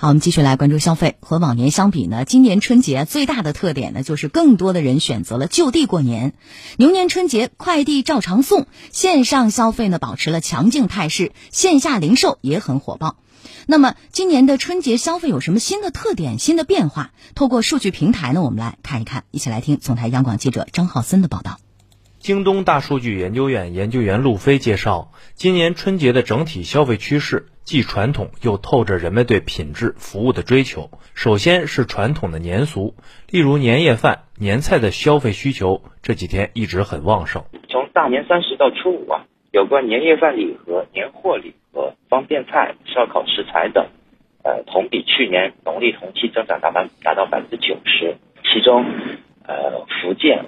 [0.00, 1.16] 好，我们继续来关注消费。
[1.18, 6.34] 和往年相比呢，今年春节最大的特点呢，就是更多的人选择了就地过年。
[6.76, 13.16] 牛年春节快递照常送，线上消费呢保持了强劲态势，线下零售也很火爆。
[13.66, 17.10] 那么今年的春节消费有什么新的特点、新的变化？
[17.34, 21.58] 透过数据平台呢，我们来看一看，一起来听总台央广记者张浩森的报道。
[22.18, 30.90] 京东大数据研究院研究员陆飞介绍，今年春节的整体消费趋势既传统又透着人们对品质服务的追求。
[31.14, 32.94] 首先是传统的年俗，
[33.30, 37.44] 例如年夜饭、年菜的消费需求这几天一直很旺盛。
[37.68, 43.86] 从大年三十到初五啊，有关年夜饭礼盒、年货礼盒、方便菜、烧烤食材等，
[44.42, 48.16] 呃，同比去年农历同期增长达到达到百分之九十。
[48.42, 48.84] 其中，
[49.46, 50.44] 呃，福建。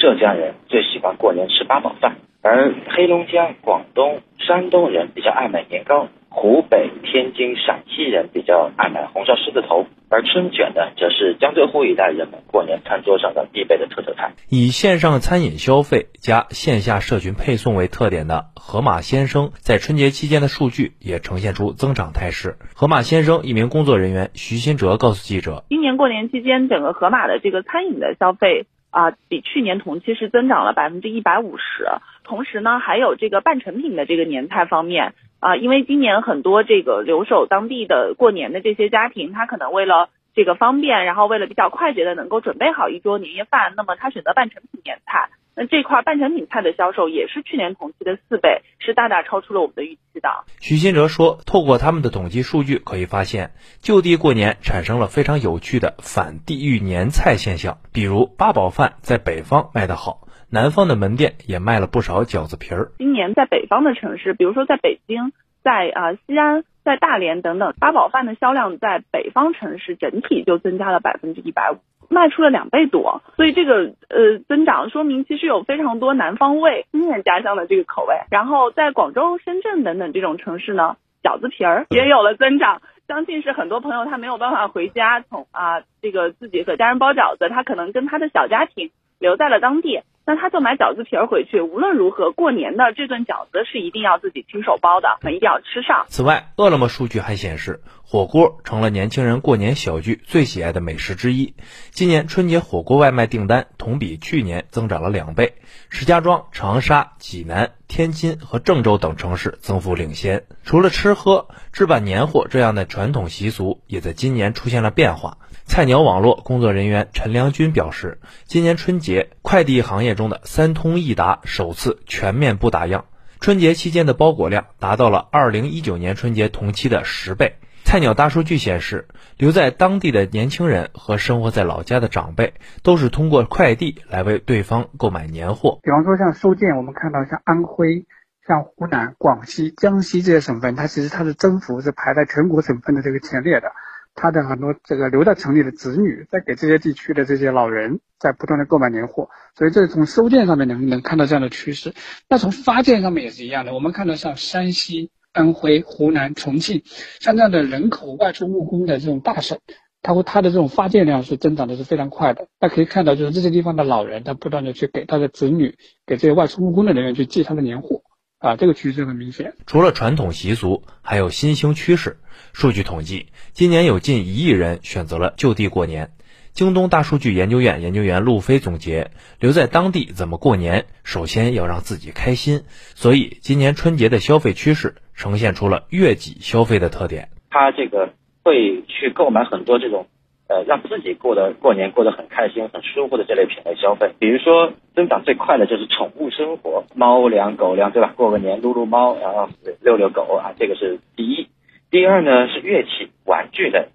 [0.00, 14.32] 浙江人最喜欢过年吃八宝饭，而黑龙江、广东、山东人比较爱买年糕，湖北、天津、陕西人比较爱买红烧狮子头，而春卷呢，则是江浙沪一带人们过年餐桌上的必备的特色菜。
[14.48, 22.56] 以线上餐饮消费加线下社群配送为特点的河马先生，在春节期间的数据也呈现出增长态势。
[22.74, 31.86] 河马先生一名工作人员徐新哲告诉记者：“今年过年期间，整个河马的这个餐饮的消费。”啊，比去年同期是增长了百分之一百五十。
[32.24, 45.30] 同时呢，还有这个半成品的这个年菜方面啊，因为今年很多这个留守当地的过年的这些家庭，他可能为了这个方便，然后为了比较快捷的能够准备好一桌年夜饭，那么他选择半成品年菜。
[45.56, 50.30] 那这块半成品菜的销售也是去年同期的四倍，是大大超出了我们的预期的。
[50.60, 57.78] 徐新哲说，透过他们的统计数据，可以发现就地过年产生了非常有趣的反地域年菜现象。
[57.92, 62.92] 比如八宝饭在北方卖得好，南方的门店也卖了不少饺子皮儿。
[62.98, 65.32] 今年在北方的城市，比如说在北京、
[65.62, 71.76] 在啊西安、在大连等等，八宝饭的销量在北方城市整体就增加了百分之一百五。
[72.12, 78.16] 卖出了两倍多，所以这个呃增长说明其实有非常多南方味、思念家乡的这个口味。
[78.32, 82.82] 然后在广州、深圳等等这种城市呢，饺子皮儿也有了增长。
[83.06, 88.90] 相信是很多朋友他没有办法回家，从啊这个自己和家人包饺子，他可能跟他的小家庭
[89.20, 90.00] 留在了当地。
[90.30, 96.04] 那他就买饺子皮儿回去，无论如何过年的这顿饺子是一定要自己亲手包的，一定要吃上。
[96.06, 97.80] 此外，饿了么数据还显示，
[98.12, 101.54] 火锅成了年轻人过年小聚最喜爱的美食之一。
[101.92, 105.54] 今年春节火锅外卖订单同比去年增长了两倍，
[105.90, 110.42] 石家庄、长沙、济南、天津和郑州等城市增幅领先。
[110.64, 115.38] 除了吃喝，置办年货这样的传统习俗也在今年出现了变化。
[115.64, 123.04] 菜鸟网络工作人员陈良军表示，今年春节快递行业中的三通一达首次全面不打烊，
[123.38, 127.54] 春节期间的包裹量达到了二零一九年春节同期的十倍。
[127.90, 135.80] 菜鸟大数据显示，留在当地的年轻人和生活在老家的长辈，都是通过快递来为对方购买年货。
[135.82, 138.06] 比方说像收件，我们看到像安徽、
[138.46, 143.72] 像湖南、广西、江西这些省份，它其实它的增幅是排在全国省份的这个前列的。
[144.14, 151.92] 它的很多这个留在城里的子女，在给这些地区的这些老人，在不断的购买年货，所以这是从收件上面能能看到这样的趋势。
[152.28, 156.82] 那从发件上面也是一样的，我们看到像山西、安徽、湖南、重庆，
[157.20, 159.58] 像这样的人口外出务工的这种大省，
[160.02, 162.48] 它会它的这种发电量是增长的是非常快的。
[162.58, 165.76] 那可以看到，就是这些地方的老人，他不断的去给他的子女，
[166.06, 168.02] 给这些外出务工的人员去寄他的年货。
[168.38, 169.52] 啊，这个趋势很明显。
[169.66, 172.16] 除了传统习俗，还有新兴趋势。
[172.54, 176.12] 数据统计，今年有近一亿人选择了就地过年。
[176.54, 180.86] 京东大数据研究院研究员路飞总结：留在当地怎么过年？
[181.04, 182.62] 首先要让自己开心。
[182.94, 187.28] 所以，今年春节的消费趋势呈现出了悦己消费的特点。
[187.50, 188.08] 他这个
[188.42, 190.06] 会去购买很多这种。
[190.52, 198.12] 呃，让自己过得过年过得很开心、很舒服的这类品类消费，比如说增长最快的就是宠物生活，猫粮、狗粮，对吧？
[198.16, 199.48] 过个年撸撸猫，然后
[199.80, 201.46] 遛遛狗啊，这个是第一。
[201.88, 203.90] 第二呢是乐器、玩具类，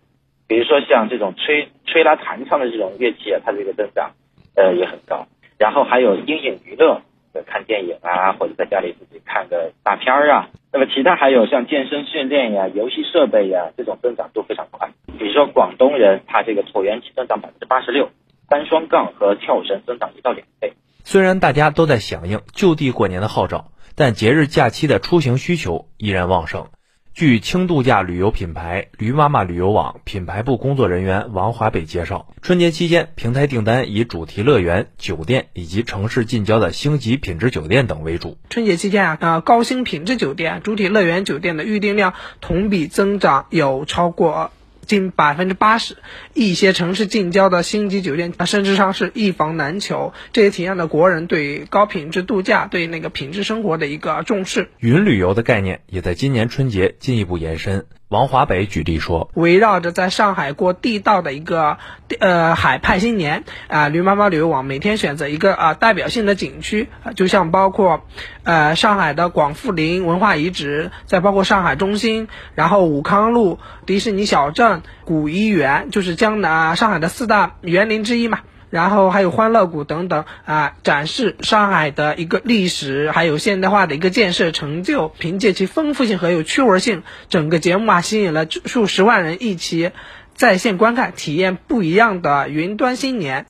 [0.47, 4.11] 比如说像这种吹吹拉弹唱的这种乐器啊，它这个增长
[4.55, 5.27] 呃也很高。
[5.59, 7.01] 然后还有阴影娱乐，
[7.45, 10.47] 看电影啊，或者在家里自己看个大片儿啊。
[10.75, 14.89] 那么其他还有像健身训练呀、游戏设备呀，这种增长都非常快。
[15.17, 18.09] 比如说广东人，他这个椭圆机增长百分之八十六，
[18.49, 20.73] 单双杠和跳绳增长一到两倍。
[21.05, 26.67] 虽然大家都在响应就地过年的号召，但节日假期的出行需求依然旺盛。
[27.15, 38.37] 据轻度假旅游品牌驴妈妈旅游网品牌部工作人员王华北介绍，春节期间平台订单以主题乐园、酒店以及城市近郊的星级品质酒店等为主。
[38.49, 44.51] 春节期间啊，呃，高星品质酒店、主题乐园酒店的预订量同比增长有超过。
[44.85, 45.97] 近百分之八十，
[46.33, 54.69] 一些城市近郊的星级酒店，甚至上是一房难求，这也体现了国人对高品质度假、对那个品质生活的一个重视。
[54.79, 57.85] 云旅游的概念也在今年春节进一步延伸。
[58.07, 61.77] 王华北举例说，围绕着在上海过地道的一个
[62.19, 68.05] 呃海派新年啊，驴妈妈旅游网每天选择一个啊代表性的景区啊，就像包括
[68.43, 73.57] 呃上海的广富林文化遗址，再包括上海中心，然后武康路、
[73.87, 78.41] 迪士尼小镇、古一园，就是江南上海的四大园林之一嘛。
[78.75, 85.07] 然后还有欢乐谷等等啊，展示上海的一个历史，还有现代化的一个建设成就。
[85.17, 89.91] 凭借其丰富性和有趣味性，整个节目啊吸引了数十万人一起
[90.33, 93.43] 在线观看，体验不一样的云端新年。